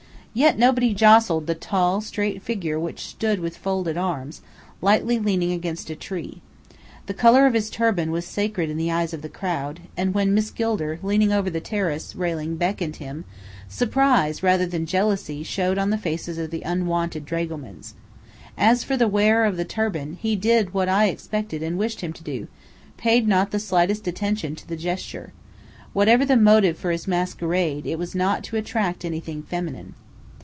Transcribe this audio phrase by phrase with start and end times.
[0.33, 4.41] Yet nobody jostled the tall, straight figure which stood with folded arms,
[4.81, 6.41] lightly leaning against a tree.
[7.07, 10.33] The colour of his turban was sacred in the eyes of the crowd; and when
[10.33, 13.25] Miss Gilder, leaning over the terrace railing beckoned him,
[13.67, 17.95] surprise rather than jealousy showed on the faces of the unwanted dragomans.
[18.57, 22.13] As for the wearer of the turban, he did what I expected and wished him
[22.13, 22.47] to do:
[22.95, 25.33] paid not the slightest attention to the gesture.
[25.91, 29.93] Whatever the motive for his masquerade, it was not to attract anything feminine.